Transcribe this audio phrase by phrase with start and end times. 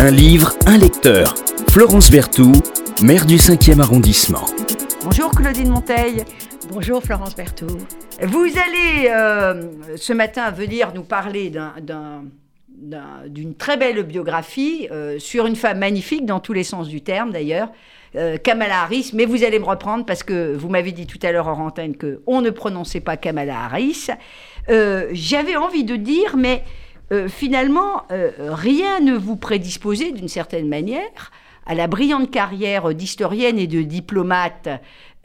[0.00, 1.34] Un livre, un lecteur.
[1.70, 2.62] Florence Berthoud,
[3.02, 4.44] maire du 5e arrondissement.
[5.02, 6.24] Bonjour Claudine Monteil.
[6.70, 7.82] Bonjour Florence Berthoud.
[8.22, 11.52] Vous allez euh, ce matin venir nous parler
[13.26, 17.32] d'une très belle biographie euh, sur une femme magnifique dans tous les sens du terme
[17.32, 17.72] d'ailleurs,
[18.14, 21.32] euh, Kamala Harris, mais vous allez me reprendre parce que vous m'avez dit tout à
[21.32, 24.06] l'heure en antenne qu'on ne prononçait pas Kamala Harris.
[24.68, 26.62] J'avais envie de dire, mais
[27.28, 28.04] finalement,
[28.38, 31.30] rien ne vous prédisposait d'une certaine manière
[31.68, 34.68] à la brillante carrière d'historienne et de diplomate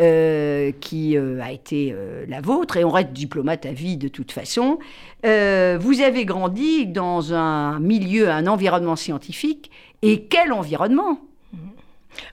[0.02, 4.08] euh, qui euh, a été euh, la vôtre, et on reste diplomate à vie de
[4.08, 4.80] toute façon.
[5.24, 11.20] vous avez grandi dans un milieu, un environnement scientifique, et quel environnement?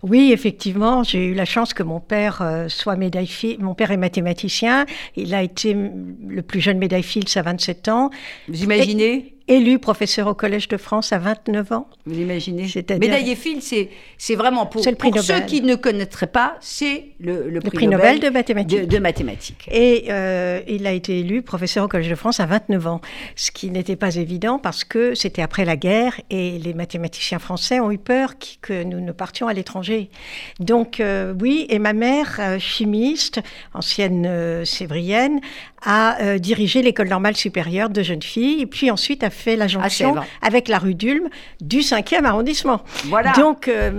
[0.02, 4.84] Oui, effectivement, j'ai eu la chance que mon père soit médaille Mon père est mathématicien.
[5.16, 8.10] Il a été le plus jeune médaille Fields à 27 ans.
[8.48, 9.34] Vous imaginez?
[9.50, 11.88] Élu professeur au Collège de France à 29 ans.
[12.06, 12.68] Vous imaginez
[13.00, 17.60] Médaillé Phil, c'est vraiment pour, le pour ceux qui ne connaîtraient pas, c'est le, le,
[17.60, 18.86] prix, Nobel, de mathématiques.
[18.86, 19.68] De, mathématiques.
[19.70, 23.00] Et euh, il a été élu professeur au Collège de France à 29 ans,
[23.34, 27.80] ce qui n'était pas évident parce que c'était après la guerre et les mathématiciens français
[27.80, 30.10] ont eu peur que nous ne partions à l'étranger.
[30.60, 33.40] Donc euh, oui, et ma mère, euh, chimiste,
[33.74, 35.40] ancienne sévrienne,
[35.82, 40.14] a dirigé l'école normale supérieure de jeunes filles, et puis ensuite a fait la jonction
[40.42, 41.28] avec la rue d'Ulm
[41.60, 42.80] du 5e arrondissement.
[43.06, 43.32] Voilà.
[43.32, 43.90] Donc, euh,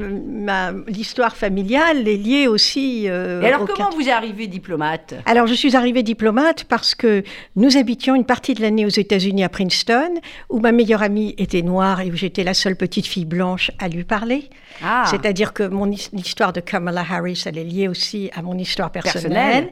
[0.88, 3.06] l'histoire familiale est liée aussi.
[3.08, 5.16] Euh, Et alors, comment vous êtes arrivée diplomate?
[5.26, 7.24] Alors, je suis arrivée diplomate parce que
[7.56, 10.14] nous habitions une partie de l'année aux États-Unis à Princeton,
[10.50, 13.88] où ma meilleure amie était noire et où j'étais la seule petite fille blanche à
[13.88, 14.50] lui parler.
[14.84, 15.06] Ah.
[15.10, 19.72] C'est-à-dire que mon histoire de Kamala Harris, elle est liée aussi à mon histoire personnelle.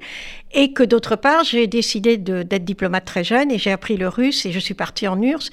[0.51, 4.45] Et que d'autre part, j'ai décidé d'être diplomate très jeune et j'ai appris le russe
[4.45, 5.51] et je suis partie en URSS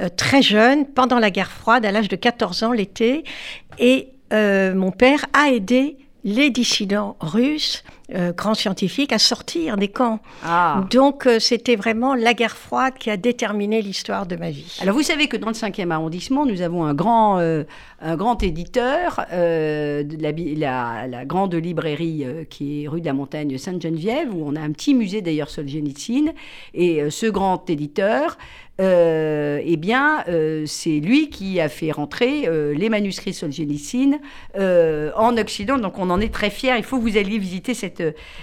[0.00, 3.24] euh, très jeune, pendant la guerre froide, à l'âge de 14 ans l'été.
[3.78, 9.88] Et euh, mon père a aidé les dissidents russes, euh, grands scientifiques, à sortir des
[9.88, 10.20] camps.
[10.42, 10.84] Ah.
[10.90, 14.78] Donc euh, c'était vraiment la guerre froide qui a déterminé l'histoire de ma vie.
[14.80, 17.64] Alors vous savez que dans le 5e arrondissement, nous avons un grand, euh,
[18.00, 24.34] un grand éditeur, de la, la, grande librairie qui est rue de la Montagne Sainte-Geneviève,
[24.34, 26.32] où on a un petit musée d'ailleurs Solzhenitsyn.
[26.72, 28.38] Et ce grand éditeur,
[28.78, 30.24] eh bien,
[30.66, 34.18] c'est lui qui a fait rentrer les manuscrits Solzhenitsyn
[34.56, 35.78] en Occident.
[35.78, 36.76] Donc on en est très fiers.
[36.76, 38.02] Il faut que vous alliez visiter cette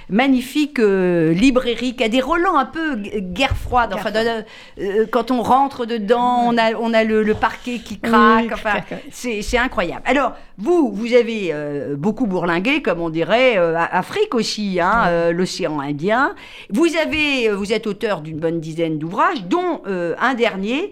[0.10, 3.92] magnifique euh, librairie qui a des relents un peu guerre froide.
[3.94, 8.52] Enfin, euh, quand on rentre dedans, on a, on a le, parquet qui craque.
[8.54, 8.82] enfin,
[9.12, 10.04] c'est incroyable.
[10.06, 16.36] Alors, vous, vous avez euh, beaucoup bourlingué, comme on dirait, Afrique aussi, hein, l'océan Indien.
[16.70, 20.92] Vous, avez, vous êtes auteur d'une bonne dizaine d'ouvrages, dont un dernier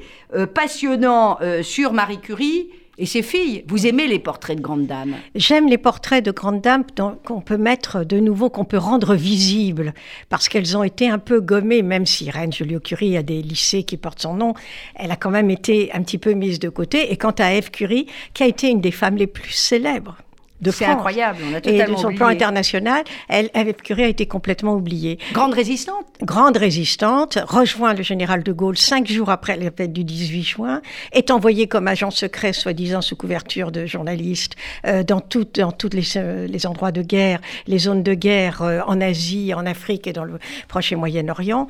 [0.53, 5.15] passionnant sur Marie Curie et ses filles, vous aimez les portraits de grandes dames?
[5.33, 6.83] J'aime les portraits de grandes dames
[7.23, 9.93] qu'on peut mettre de nouveau, qu'on peut rendre visibles,
[10.27, 13.95] parce qu'elles ont été un peu gommées, même si Reine Joliot-Curie a des lycées qui
[13.95, 14.53] portent son nom,
[14.95, 17.11] elle a quand même été un petit peu mise de côté.
[17.13, 20.17] Et quant à Eve Curie, qui a été une des femmes les plus célèbres
[20.71, 24.25] c'est incroyable, on a totalement Et de son plan international, elle, Eve Curie a été
[24.25, 25.17] complètement oubliée.
[25.31, 30.03] Grande résistante Grande résistante, rejoint le général de Gaulle cinq jours après la fête du
[30.03, 30.81] 18 juin,
[31.13, 34.55] est envoyée comme agent secret, soi-disant sous couverture de journalistes,
[34.85, 38.61] euh, dans tous dans toutes les, euh, les, endroits de guerre, les zones de guerre
[38.61, 41.67] euh, en Asie, en Afrique et dans le Proche et Moyen-Orient.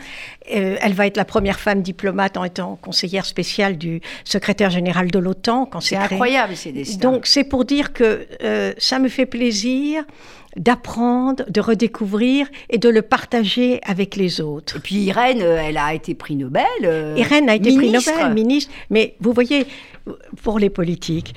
[0.48, 5.20] elle va être la première femme diplomate en étant conseillère spéciale du secrétaire général de
[5.20, 5.66] l'OTAN.
[5.66, 7.00] quand C'est incroyable ces destins.
[7.00, 8.28] Donc c'est pour dire que
[8.80, 10.04] ça me fait plaisir
[10.56, 14.78] d'apprendre, de redécouvrir et de le partager avec les autres.
[14.78, 16.66] Et puis Irène, euh, elle a été prix Nobel.
[16.84, 18.72] Euh, Irène a été prix Nobel, ministre.
[18.90, 19.68] Mais vous voyez,
[20.42, 21.36] pour les politiques,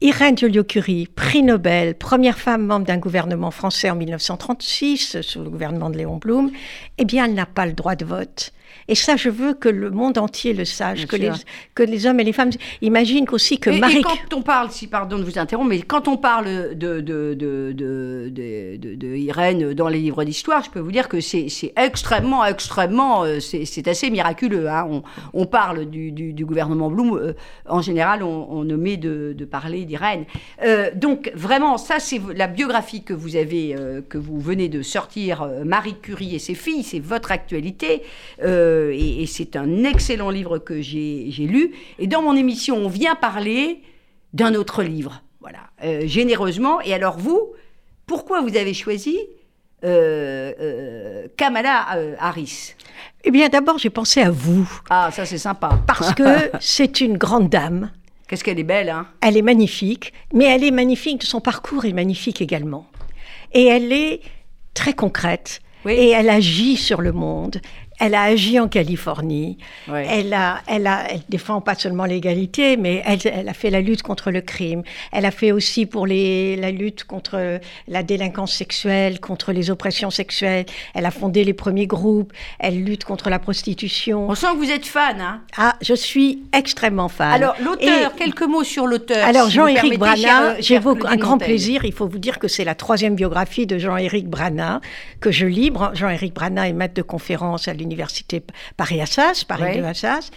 [0.00, 5.90] Irène Joliot-Curie, prix Nobel, première femme membre d'un gouvernement français en 1936, sous le gouvernement
[5.90, 6.50] de Léon Blum,
[6.98, 8.52] eh bien, elle n'a pas le droit de vote.
[8.88, 11.30] Et ça, je veux que le monde entier le sache, que les,
[11.74, 13.98] que les, hommes et les femmes imaginent aussi que Marie...
[13.98, 17.34] Et quand on parle, si pardon de vous interrompre, mais quand on parle de, de,
[17.34, 23.24] de, de Irène dans les livres d'histoire, je peux vous dire que c'est extrêmement, extrêmement,
[23.24, 24.68] euh, c'est assez miraculeux.
[24.70, 24.86] Hein.
[24.90, 25.02] On,
[25.34, 27.34] on, parle du, du, gouvernement Blum, euh,
[27.68, 30.24] en général, on, on omet de, parler d'Irène.
[30.62, 33.76] Euh, donc vraiment, ça c'est la biographie que vous avez,
[34.08, 38.02] que vous venez de sortir, Marie Curie et ses filles, c'est votre actualité.
[38.42, 38.57] Euh,
[38.92, 41.72] et, c'est un excellent livre que j'ai lu.
[41.98, 43.82] Et dans mon émission, on vient parler
[44.32, 46.80] d'un autre livre, voilà, euh, généreusement.
[46.80, 47.52] Et alors vous,
[48.06, 49.18] pourquoi vous avez choisi
[49.84, 51.86] euh, Kamala
[52.18, 52.74] Harris?
[53.24, 54.68] Eh bien, d'abord, j'ai pensé à vous.
[54.90, 55.78] Ah, ça c'est sympa.
[55.86, 57.90] Parce que c'est une grande dame
[58.28, 59.06] Qu'est-ce qu'elle est belle, hein?
[59.22, 62.86] Elle est magnifique, mais elle est magnifique, son parcours est magnifique également.
[63.54, 64.20] Et elle est
[64.74, 67.62] très concrète, et elle agit sur le monde.
[67.98, 69.58] Elle a agi en Californie.
[69.88, 73.80] Elle, a, elle, a, elle défend pas seulement l'égalité, mais elle, elle, a fait la
[73.80, 74.82] lutte contre le crime.
[75.10, 77.58] Elle a fait aussi pour les, la lutte contre
[77.88, 80.66] la délinquance sexuelle, contre les oppressions sexuelles.
[80.94, 82.32] Elle a fondé les premiers groupes.
[82.60, 84.28] Elle lutte contre la prostitution.
[84.28, 87.32] On sent que vous êtes fan, hein Ah, je suis extrêmement fan.
[87.32, 89.26] Alors, l'auteur, quelques mots sur l'auteur.
[89.26, 91.84] Alors, Jean-Éric Brana, j'évoque un grand plaisir.
[91.84, 94.80] Il faut vous dire que c'est la troisième biographie de Jean-Éric Brana
[95.20, 95.90] que je libre.
[95.94, 98.42] Jean-Éric Brana est maître de conférence à l'université l'université
[98.76, 100.30] Paris-Assas, Paris 2 Assas.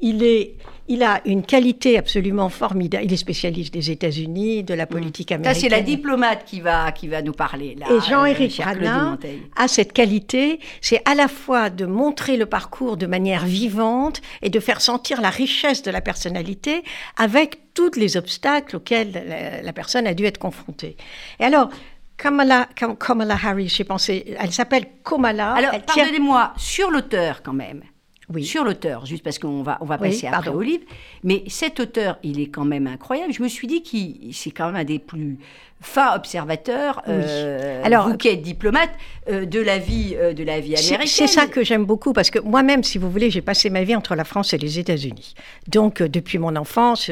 [0.00, 0.54] Il, est,
[0.86, 3.04] il a une qualité absolument formidable.
[3.04, 4.88] Il est spécialiste des États-Unis, de la mm.
[4.88, 5.54] politique américaine.
[5.54, 7.74] Ça, c'est la diplomate qui va, qui va nous parler.
[7.74, 9.16] Là, Et Jean-Éric euh,
[9.56, 14.50] a cette qualité, c'est à la fois de montrer le parcours de manière vivante et
[14.50, 16.84] de faire sentir la richesse de la personnalité
[17.16, 20.96] avec tous les obstacles auxquels la, la personne a dû être confrontée.
[21.40, 21.70] Et alors,
[22.18, 25.52] Kamala, Kamala Harris, j'ai pensé, elle s'appelle Kamala.
[25.52, 27.82] Alors, pardonnez-moi, sur l'auteur quand même.
[28.30, 28.44] Oui.
[28.44, 30.84] Sur l'auteur, juste parce qu'on va, on va passer après au livre.
[31.24, 33.32] Mais cet auteur, il est quand même incroyable.
[33.32, 35.38] Je me suis dit qu'il c'est quand même un des plus
[35.80, 38.90] fins observateurs, euh, Alors, vous qui êtes diplomate,
[39.30, 41.06] euh, de la vie, euh, de la vie américaine.
[41.06, 43.94] C'est ça que j'aime beaucoup parce que moi-même, si vous voulez, j'ai passé ma vie
[43.94, 45.34] entre la France et les États-Unis.
[45.68, 47.10] Donc, depuis mon enfance,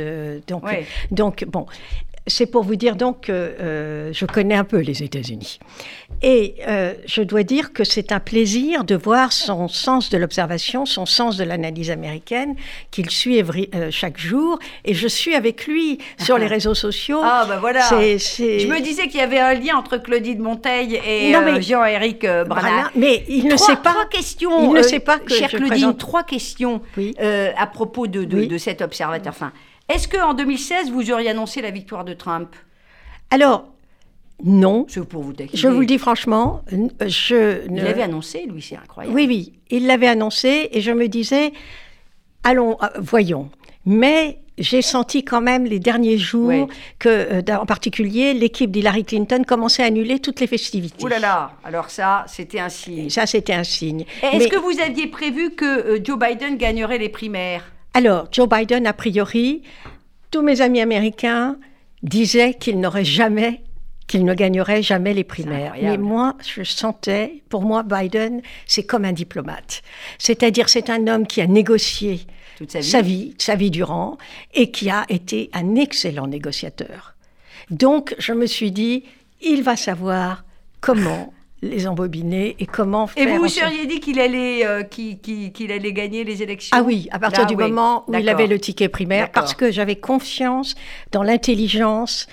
[0.49, 0.65] donc,
[1.13, 1.67] donc bon,
[2.27, 5.59] c'est pour vous dire donc que euh, je connais un peu les États-Unis.
[6.23, 10.87] Et euh, je dois dire que c'est un plaisir de voir son sens de l'observation,
[10.87, 12.57] son sens de l'analyse américaine
[12.91, 14.59] qu'il suit euh, chaque jour.
[14.85, 17.21] Et je suis avec lui sur les réseaux sociaux.
[17.23, 17.89] Ah ben voilà.
[17.91, 22.91] Je me disais qu'il y avait un lien entre Claudine Monteil et Jean-Éric Brana.
[22.97, 23.93] Mais il ne sait pas.
[23.93, 24.73] Trois questions.
[24.73, 25.99] Il ne sait pas que chère je Claudine, présente...
[25.99, 26.81] trois questions
[27.57, 29.33] à propos de, de, de cet observateur.
[29.33, 29.53] Enfin,
[29.89, 32.55] est-ce qu'en 2016, vous auriez annoncé la victoire de Trump?
[33.31, 33.69] Alors,
[34.45, 34.87] non.
[34.89, 36.63] Je, pour vous je vous le dis franchement,
[37.07, 37.65] je...
[37.69, 39.15] Il l'avait annoncé, lui, c'est incroyable.
[39.15, 41.53] Oui, oui, il l'avait annoncé et je me disais,
[42.45, 43.49] allons, euh, voyons.
[43.87, 46.69] Mais j'ai senti quand même les derniers jours
[46.99, 51.05] que, euh, en particulier, l'équipe d'Hillary Clinton commençait à annuler toutes les festivités.
[51.05, 53.09] Ouh là là Alors ça, c'était un signe.
[53.11, 54.05] ça, c'était un signe.
[54.23, 57.65] Est-ce que vous aviez prévu que euh, Joe Biden gagnerait les primaires?
[57.97, 59.63] Alors, Joe Biden, a priori,
[60.31, 61.57] tous mes amis américains
[62.03, 63.63] disaient qu'il n'aurait jamais,
[64.07, 65.73] qu'il ne gagnerait jamais les primaires.
[65.81, 69.81] Mais moi, je sentais, pour moi, Biden, c'est comme un diplomate.
[70.19, 72.27] C'est-à-dire, c'est un homme qui a négocié
[72.69, 74.19] sa vie, sa vie durant,
[74.53, 77.15] et qui a été un excellent négociateur.
[77.71, 79.05] Donc, je me suis dit,
[79.41, 80.45] il va savoir
[80.83, 81.33] comment
[81.63, 83.27] les embobiner et comment faire.
[83.27, 87.09] Et vous vous seriez dit qu'il allait, euh, qu'il, allait gagner les élections Ah oui,
[87.13, 90.75] à partir du moment où il avait le ticket primaire, parce que j'avais confiance
[91.13, 92.27] dans l'intelligence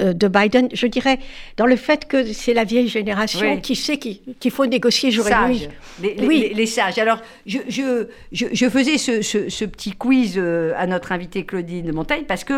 [0.00, 1.18] de Biden, je dirais,
[1.56, 5.48] dans le fait que c'est la vieille génération qui sait qu'il faut négocier jour et
[5.48, 5.68] nuit.
[6.02, 6.52] Les, oui.
[6.54, 6.98] Les, sages.
[6.98, 11.92] Alors, je, je, je, faisais ce, ce, petit quiz euh, à notre invitée Claudine de
[11.92, 12.52] Montagne parce que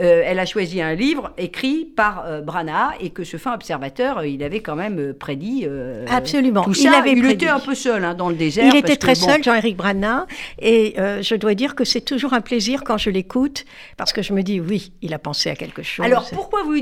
[0.00, 4.42] euh, elle a choisi un livre écrit par Brana et que ce fin observateur, il
[4.42, 5.66] avait quand même prédit
[6.08, 6.62] Absolument.
[6.62, 6.88] tout ça.
[6.88, 8.72] Il, avait il était un peu seul hein, dans le désert.
[8.72, 10.26] Il était très seul, Jean-Éric Brana,
[10.60, 13.64] et je dois dire que c'est toujours un plaisir quand je l'écoute
[13.96, 16.04] parce que je me dis, oui, il a pensé à quelque chose.
[16.04, 16.80] Alors, pourquoi vous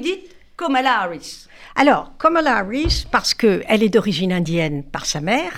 [1.03, 1.47] Harris.
[1.77, 5.53] Alors, Kamala Harris, parce qu'elle est d'origine indienne par sa mère,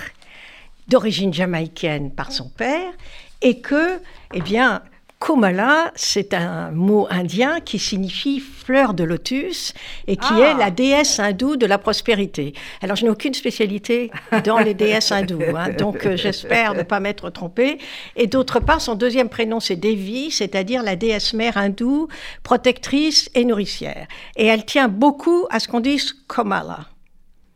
[0.87, 2.93] d'origine jamaïcaine par son père,
[3.41, 3.99] et que,
[4.33, 4.81] eh bien,
[5.19, 9.73] Komala, c'est un mot indien qui signifie fleur de lotus
[10.05, 10.57] et qui est ah.
[10.57, 12.53] la déesse hindoue de la prospérité.
[12.83, 14.11] Alors, je n'ai aucune spécialité
[14.45, 17.79] dans les déesses hindoues, hein, donc euh, j'espère ne pas m'être trompée.
[18.15, 22.07] Et d'autre part, son deuxième prénom, c'est Devi, c'est-à-dire la déesse mère hindoue,
[22.43, 24.07] protectrice et nourricière.
[24.35, 26.81] Et elle tient beaucoup à ce qu'on dise Komala.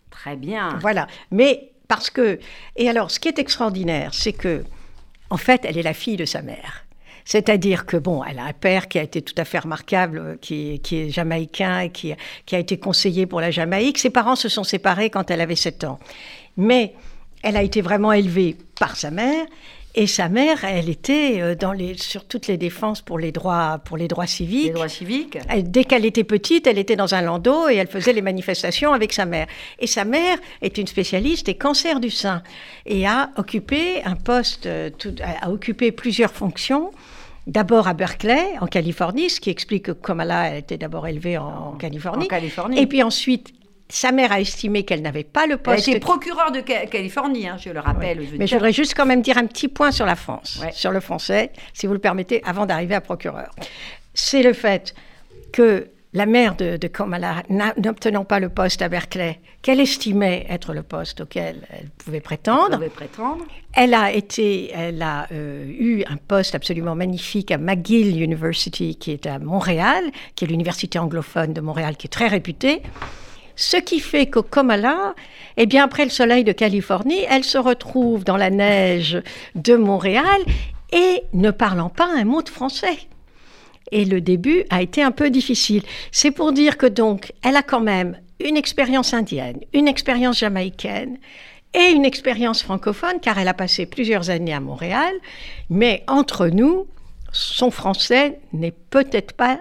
[0.10, 0.80] Très bien.
[0.82, 1.06] Voilà.
[1.30, 2.40] Mais parce que.
[2.76, 4.64] Et alors, ce qui est extraordinaire, c'est que,
[5.30, 6.86] en fait, elle est la fille de sa mère.
[7.26, 10.36] C'est-à-dire que, bon, elle a un père qui a été tout à fait remarquable, euh,
[10.40, 13.98] qui, est jamaïcain et qui, a été conseiller pour la Jamaïque.
[13.98, 16.00] Ses parents se sont séparés quand elle avait 7 ans.
[16.58, 16.94] Mais
[17.44, 19.46] elle a été vraiment élevée par sa mère.
[19.94, 23.80] Et sa mère, elle était euh, dans les, sur toutes les défenses pour les droits,
[23.84, 24.68] pour les droits civiques.
[24.68, 25.38] Les droits civiques.
[25.64, 29.12] dès qu'elle était petite, elle était dans un landau et elle faisait les manifestations avec
[29.12, 29.48] sa mère.
[29.80, 32.42] Et sa mère est une spécialiste des cancers du sein
[32.86, 34.90] et a occupé un poste, euh,
[35.42, 36.92] a occupé plusieurs fonctions.
[37.48, 41.74] D'abord à Berkeley, en Californie, ce qui explique que Kamala a été d'abord élevée en,
[41.74, 42.26] Californie.
[42.26, 42.80] en, Californie.
[42.80, 43.52] Et puis ensuite,
[43.92, 45.88] sa mère a estimé qu'elle n'avait pas le poste.
[45.88, 48.26] Elle était procureure de Californie, hein, je le rappelle.
[48.38, 51.00] Mais je voudrais juste quand même dire un petit point sur la France, sur le
[51.00, 53.52] français, si vous le permettez, avant d'arriver à procureur.
[54.14, 54.96] c'est le fait
[55.52, 60.84] que la mère de, Kamala, n'obtenant pas le poste à Berkeley, qu'elle estimait être le
[60.84, 62.80] poste auquel elle pouvait prétendre,
[63.74, 69.12] elle, a été, elle a euh, eu un poste absolument magnifique à McGill University, qui
[69.12, 70.04] est à Montréal,
[70.36, 72.82] qui est l'université anglophone de Montréal, qui est très réputée.
[73.56, 75.14] Ce qui fait que Kamala,
[75.58, 79.22] eh bien, après le soleil de Californie, elle se retrouve dans la neige
[79.56, 80.42] de Montréal
[80.92, 82.98] et ne parlant pas un mot de français.
[83.92, 85.84] Et le début a été un peu difficile.
[86.12, 91.18] C'est pour dire que donc, elle a quand même une expérience indienne, une expérience jamaïcaine
[91.74, 95.14] et une expérience francophone, car elle a passé plusieurs années à Montréal.
[95.70, 96.88] Mais entre nous,
[97.32, 99.60] son français n'est peut-être pas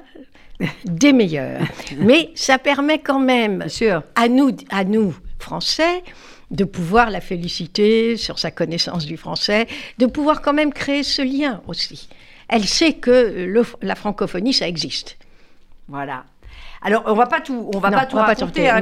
[0.84, 1.62] des meilleurs.
[1.98, 3.66] Mais ça permet quand même
[4.14, 6.02] à nous, à nous Français,
[6.50, 9.66] de pouvoir la féliciter sur sa connaissance du français,
[9.98, 12.08] de pouvoir quand même créer ce lien aussi
[12.50, 13.48] elle sait que
[13.80, 15.16] la francophonie, ça existe.
[15.88, 16.24] Voilà.
[16.82, 18.80] Alors, on va pas tout, on va pas tout raconter, hein,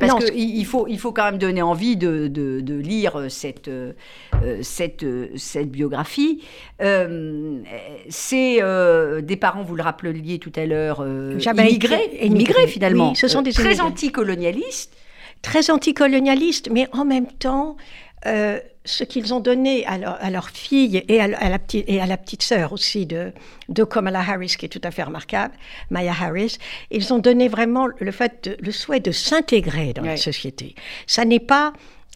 [0.00, 3.92] parce qu'il faut, il faut quand même donner envie de, de, lire cette, euh,
[4.62, 5.06] cette,
[5.36, 6.42] cette biographie.
[6.82, 7.60] Euh,
[8.08, 13.42] c'est euh, des parents, vous le rappeliez tout à l'heure, immigrés, immigrés, finalement, ce sont
[13.42, 14.96] des très anticolonialistes.
[15.42, 17.76] Très anticolonialistes, mais en même temps
[18.26, 19.98] euh, ce qu'ils ont donné à
[20.30, 23.32] leur, fille et à, la petite, et à la petite sœur aussi de,
[23.68, 25.54] de Kamala Harris, qui est tout à fait remarquable,
[25.90, 26.58] Maya Harris,
[26.92, 30.76] ils ont donné vraiment le, fait le souhait de s'intégrer dans la société.
[31.08, 31.72] Ça n'est pas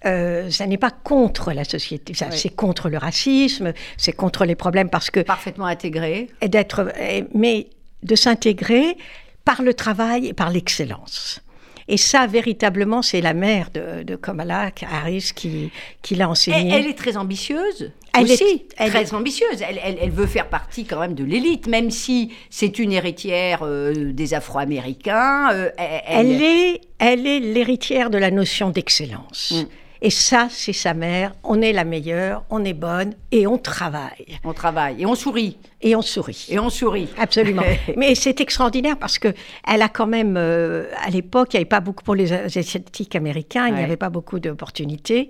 [0.07, 4.89] euh, ça n'est pas contre la société, c'est contre le racisme, c'est contre les problèmes
[4.89, 6.91] parce que parfaitement intégré, et d'être,
[7.35, 7.69] mais
[8.03, 8.97] de s'intégrer
[9.45, 11.43] par le travail et par l'excellence.
[11.91, 16.73] Et ça, véritablement, c'est la mère de, Kamala Harris qui, qui l'a enseigné.
[16.73, 17.91] Elle, est très ambitieuse.
[18.17, 19.61] Elle aussi, est très ambitieuse.
[19.69, 24.13] Elle, elle, veut faire partie quand même de l'élite, même si c'est une héritière euh,
[24.13, 25.51] des Afro-Américains.
[25.53, 25.71] Euh,
[26.07, 26.41] elle...
[26.41, 29.53] est, elle est l'héritière de la notion d'excellence.
[29.53, 29.69] Mm.
[30.03, 31.35] Et ça, c'est sa mère.
[31.45, 34.39] On est la meilleure, on est bonne et on travaille.
[34.45, 35.59] On travaille et on sourit.
[35.83, 36.47] Et on sourit.
[36.49, 37.09] Et on sourit.
[37.19, 37.63] Absolument.
[37.97, 39.29] Mais c'est extraordinaire parce que
[39.67, 43.15] elle a quand même, euh, à l'époque, il n'y avait pas beaucoup pour les asiatiques
[43.15, 45.29] américains, il n'y avait pas beaucoup d'opportunités.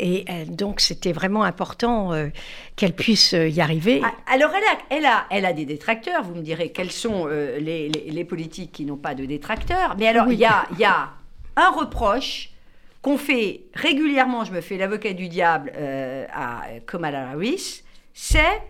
[0.00, 2.28] Et euh, donc, c'était vraiment important euh,
[2.76, 4.00] qu'elle puisse y arriver.
[4.04, 6.22] Ah, alors, elle a, elle, a, elle a des détracteurs.
[6.22, 9.96] Vous me direz quels sont les, les, politiques qui n'ont pas de détracteurs?
[9.98, 11.10] Mais alors, il y, a, y a
[11.56, 12.50] un reproche
[13.02, 18.62] qu'on fait régulièrement, je me fais l'avocat du diable euh, à Kamala Harris, c'est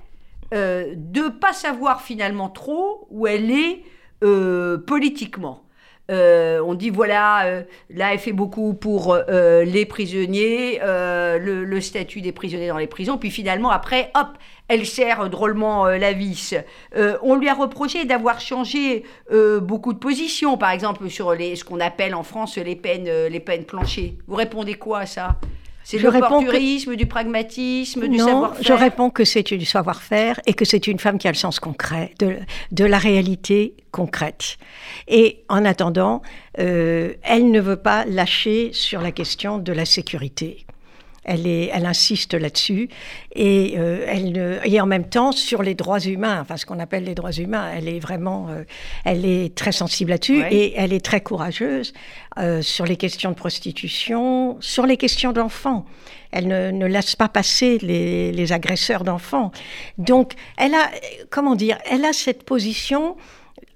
[0.54, 3.82] euh, de ne pas savoir finalement trop où elle est
[4.24, 5.64] euh, politiquement.
[6.10, 12.22] Euh, on dit voilà, euh, là elle fait beaucoup pour euh, les prisonniers, le, statut
[12.22, 14.28] des prisonniers dans les prisons, puis finalement après, hop,
[14.68, 16.54] elle sert drôlement la vis.
[17.22, 19.04] on lui a reproché d'avoir changé
[19.62, 23.40] beaucoup de positions, par exemple sur les, ce qu'on appelle en France les peines, les
[23.40, 24.18] peines planchées.
[24.26, 25.36] Vous répondez quoi à ça?
[25.88, 30.66] C'est du opportunisme, du pragmatisme, du savoir-faire Je réponds que c'est du savoir-faire et que
[30.66, 32.36] c'est une femme qui a le sens concret, de,
[32.72, 34.58] de la réalité concrète.
[35.06, 36.20] Et en attendant,
[36.58, 40.66] euh, elle ne veut pas lâcher sur la question de la sécurité.
[41.30, 42.88] Elle, est, elle insiste là-dessus
[43.32, 47.04] et, euh, elle, et en même temps sur les droits humains, enfin ce qu'on appelle
[47.04, 47.70] les droits humains.
[47.76, 48.64] Elle est vraiment, euh,
[49.04, 51.92] elle est très sensible là-dessus et elle est très courageuse
[52.38, 55.84] euh, sur les questions de prostitution, sur les questions d'enfants.
[56.30, 59.52] Elle ne, ne, laisse pas passer les, les agresseurs d'enfants.
[59.98, 60.90] Donc, elle a,
[61.30, 63.16] comment dire, elle a cette position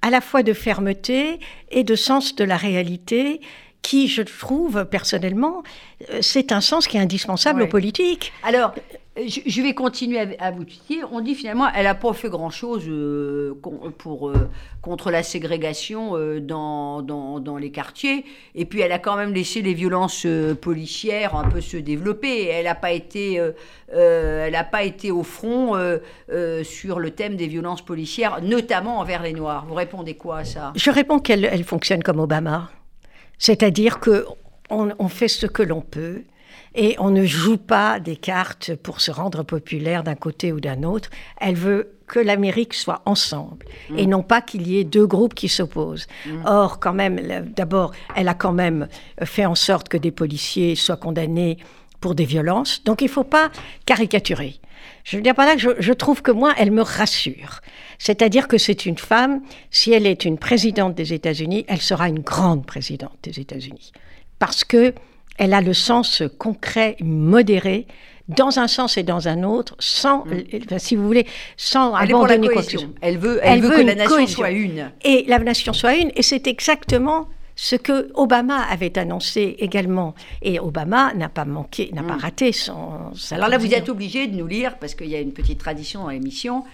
[0.02, 1.38] à la fois de fermeté
[1.70, 3.40] et de sens de la réalité
[3.82, 5.62] qui, je trouve personnellement,
[6.10, 8.32] euh, c'est un sens qui est indispensable aux politiques.
[8.44, 8.74] Alors,
[9.14, 11.00] je vais continuer à vous citer.
[11.12, 13.52] On dit finalement, elle n'a pas fait grand-chose euh,
[13.98, 14.48] pour, euh,
[14.80, 18.24] contre la ségrégation dans, dans, dans, les quartiers.
[18.54, 20.26] Et puis, elle a quand même laissé les violences
[20.62, 22.46] policières un peu se développer.
[22.46, 23.34] Elle n'a pas été,
[23.92, 25.74] elle pas été au front
[26.62, 29.66] sur le thème des violences policières, notamment envers les Noirs.
[29.68, 30.72] Vous répondez quoi à ça?
[30.74, 32.70] Je réponds qu'elle elle fonctionne comme Obama.
[33.38, 34.26] C'est-à-dire que
[34.70, 36.22] on, fait ce que l'on peut
[36.74, 40.82] et on ne joue pas des cartes pour se rendre populaire d'un côté ou d'un
[40.82, 41.10] autre.
[41.38, 43.98] Elle veut que l'Amérique soit ensemble mm.
[43.98, 46.06] et non pas qu'il y ait deux groupes qui s'opposent.
[46.26, 46.46] Mm.
[46.46, 47.20] Or, quand même,
[47.54, 48.88] d'abord, elle a quand même
[49.22, 51.58] fait en sorte que des policiers soient condamnés
[52.02, 52.84] pour des violences.
[52.84, 53.50] Donc, il ne faut pas
[53.86, 54.60] caricaturer.
[55.04, 57.60] Je veux dire par là que je, trouve que moi, elle me rassure.
[57.98, 59.40] C'est-à-dire que c'est une femme,
[59.70, 63.92] si elle est une présidente des États-Unis, elle sera une grande présidente des États-Unis.
[64.38, 64.92] Parce que
[65.38, 67.86] Elle a le sens concret, modéré,
[68.28, 70.78] dans un sens et dans un autre, sans, mm.
[70.78, 72.88] si vous voulez, sans elle abandonner quoi que ce soit.
[73.00, 74.92] Elle veut, elle, veut, que la nation soit une.
[75.04, 80.14] Et la nation soit une, et c'est exactement ce que Obama avait annoncé également.
[80.42, 82.20] Et Obama n'a pas manqué, n'a pas mm.
[82.20, 83.12] raté son.
[83.30, 86.02] Alors là, vous êtes obligé de nous lire, parce qu'il y a une petite tradition
[86.02, 86.64] dans l'émission.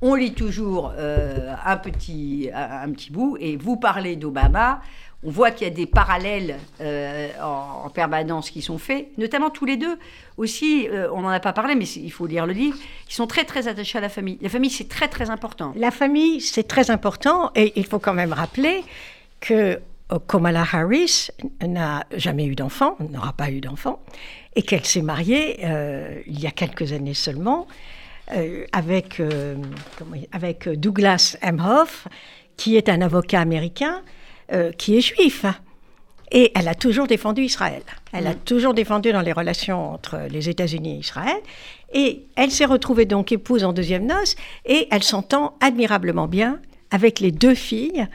[0.00, 4.80] On lit toujours euh, un, petit, un, petit bout, et vous parlez d'Obama.
[5.24, 9.64] On voit qu'il y a des parallèles euh, en, permanence qui sont faits, notamment tous
[9.64, 9.98] les deux.
[10.36, 12.78] Aussi, euh, on n'en a pas parlé, mais il faut lire le livre,
[13.08, 14.38] ils sont très très attachés à la famille.
[14.40, 15.72] La famille, c'est très très important.
[15.74, 18.84] La famille, c'est très important, et il faut quand même rappeler
[19.40, 19.80] que
[20.26, 21.28] Kamala Harris
[21.66, 24.00] n'a jamais eu d'enfant, n'aura pas eu d'enfant,
[24.56, 25.60] et qu'elle s'est mariée
[26.26, 27.66] il y a quelques années seulement
[28.72, 29.20] avec,
[30.32, 32.08] avec Douglas Emhoff,
[32.58, 34.02] qui est un avocat américain
[34.52, 35.46] euh, qui est juif.
[36.30, 37.82] Et elle a toujours défendu Israël.
[38.12, 38.40] Elle a mm.
[38.44, 41.36] toujours défendu dans les relations entre les États-Unis et Israël.
[41.94, 44.36] Et elle s'est retrouvée donc épouse en deuxième noce
[44.66, 46.60] et elle s'entend admirablement bien
[46.90, 48.06] avec les deux filles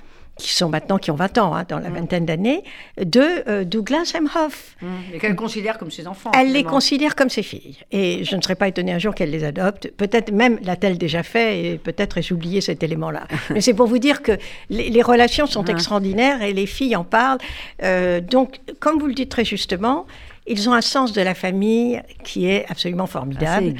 [0.43, 1.93] qui sont maintenant, qui ont 20 ans, hein, dans la mm.
[1.93, 2.63] vingtaine d'années,
[3.01, 4.75] de euh, Douglas Emhoff.
[4.81, 4.87] Mm.
[5.13, 6.31] Et qu'elle considère comme ses enfants.
[6.37, 7.77] Elle les considère comme ses filles.
[7.91, 9.89] Et je ne serais pas étonnée un jour qu'elle les adopte.
[9.91, 13.27] Peut-être même l'a-t-elle déjà fait, et peut-être ai-je oublié cet élément-là.
[13.49, 14.33] Mais c'est pour vous dire que
[14.69, 17.39] les, relations sont extraordinaires et les filles en parlent.
[17.81, 20.05] Euh, donc, comme vous le dites très justement,
[20.45, 23.73] ils ont un sens de la famille qui est absolument formidable.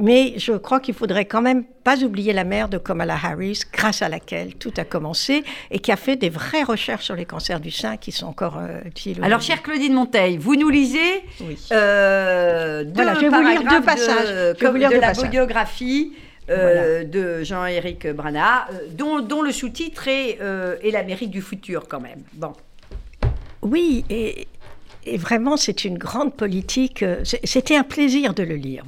[0.00, 4.02] Mais je crois qu'il faudrait quand même pas oublier la mère de Kamala Harris, grâce
[4.02, 7.60] à laquelle tout a commencé et qui a fait des vraies recherches sur les cancers
[7.60, 9.18] du sein qui sont encore euh, utiles.
[9.22, 11.24] Alors, chère Claudine Monteil, vous nous lisez
[11.72, 16.12] euh, deux je vais vous lire deux passages de, lire la biographie.
[16.48, 18.66] Euh, de Jean-Éric Brana,
[18.98, 20.40] dont, dont, le sous-titre est,
[20.82, 22.22] est l'Amérique du futur quand même.
[22.32, 22.54] Bon.
[23.62, 24.48] Oui, et
[25.06, 27.02] et vraiment, c'est une grande politique.
[27.02, 28.84] Euh, c'était un plaisir de le lire.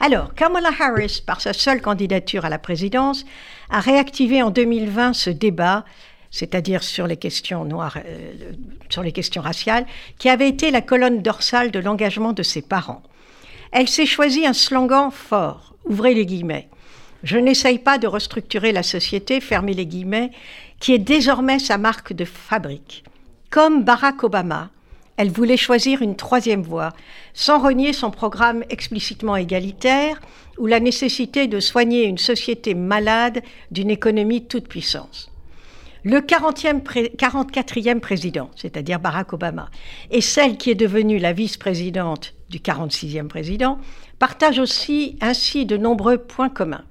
[0.00, 3.24] Alors, Kamala Harris, par sa seule candidature à la présidence,
[3.70, 5.84] a réactivé en 2020 ce débat,
[6.30, 8.52] c'est-à-dire sur les questions noires, euh,
[8.90, 9.86] sur les questions raciales,
[10.18, 13.02] qui avait été la colonne dorsale de l'engagement de ses parents.
[13.72, 16.68] Elle s'est choisi un slogan fort, ouvrez les guillemets.
[17.22, 20.30] Je n'essaye pas de restructurer la société, fermez les guillemets,
[20.80, 23.04] qui est désormais sa marque de fabrique.
[23.50, 24.70] Comme Barack Obama,
[25.16, 26.92] elle voulait choisir une troisième voie,
[27.32, 30.20] sans renier son programme explicitement égalitaire
[30.58, 35.30] ou la nécessité de soigner une société malade d'une économie toute puissance.
[36.04, 39.70] Le 44e président, c'est-à-dire Barack Obama,
[40.10, 43.78] et celle qui est devenue la vice-présidente du 46e président,
[44.20, 46.84] partagent aussi ainsi de nombreux points communs,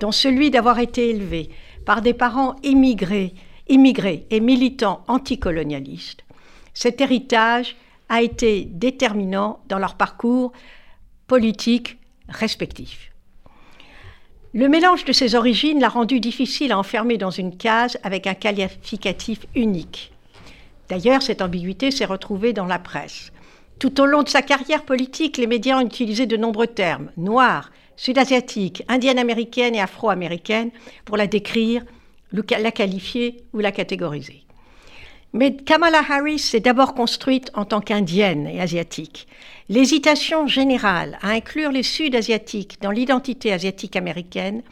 [0.00, 1.48] dont celui d'avoir été élevé
[1.84, 3.34] par des parents immigrés,
[3.68, 6.25] immigrés et militants anticolonialistes,
[6.76, 7.74] cet héritage
[8.10, 10.52] a été déterminant dans leur parcours
[11.26, 11.96] politique
[12.28, 13.10] respectif.
[14.52, 18.34] Le mélange de ces origines l'a rendu difficile à enfermer dans une case avec un
[18.34, 20.12] qualificatif unique.
[20.90, 23.32] D'ailleurs, cette ambiguïté s'est retrouvée dans la presse.
[23.78, 27.72] Tout au long de sa carrière politique, les médias ont utilisé de nombreux termes, noir,
[27.96, 30.70] sud-asiatique, indienne-américaine et afro-américaine,
[31.06, 31.86] pour la décrire,
[32.32, 34.45] la qualifier ou la catégoriser.
[35.32, 39.26] Mais Kamala Harris s'est d'abord construite en tant qu'indienne et asiatique.
[39.68, 44.62] L'hésitation générale à inclure les Sud-Asiatiques dans l'identité asiatique américaine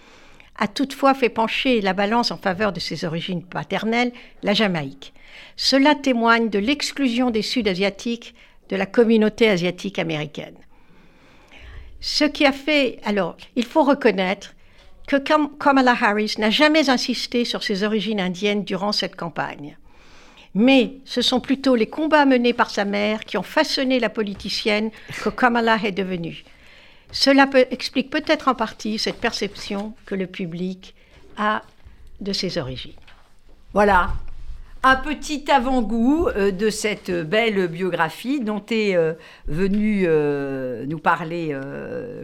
[0.57, 4.13] a toutefois fait pencher la balance en faveur de ses origines paternelles,
[4.43, 5.13] la Jamaïque.
[5.57, 8.35] Cela témoigne de l'exclusion des Sud-Asiatiques
[8.69, 10.57] de la communauté asiatique américaine.
[12.01, 14.55] Ce qui a fait, alors, il faut reconnaître
[15.07, 19.77] que Kamala Harris n'a jamais insisté sur ses origines indiennes durant cette campagne
[20.55, 24.91] mais ce sont plutôt les combats menés par sa mère qui ont façonné la politicienne
[25.23, 26.45] que Kamala est devenue.
[27.11, 30.95] Cela explique peut-être en partie cette perception que le public
[31.37, 31.63] a
[32.21, 32.93] de ses origines.
[33.73, 34.11] Voilà,
[34.87, 39.15] un petit avant-goût euh, de cette belle biographie dont est euh,
[39.47, 41.57] venue euh, nous parler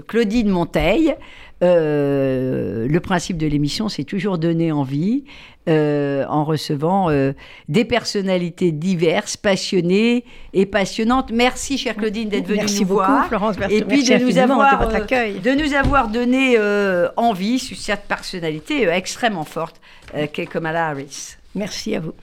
[0.07, 1.17] Claudine Monteil.
[1.63, 5.25] Le principe de l'émission, c'est toujours donner envie
[5.69, 7.11] en recevant
[7.69, 11.31] des personnalités diverses, passionnées et passionnantes.
[11.33, 13.29] Merci, chère Claudine, d'être venue nous beaucoup, voir.
[13.29, 16.59] Florence et puis de nous, avoir, de, de nous avoir donné
[17.17, 19.81] envie sur cette personnalité extrêmement forte
[20.33, 21.37] qu'est Kamala Harris.
[21.55, 22.15] Merci à vous.